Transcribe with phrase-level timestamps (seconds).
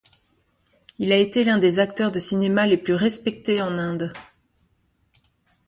[0.97, 4.11] Il a été l'un des acteurs de cinéma les plus respectés en Inde.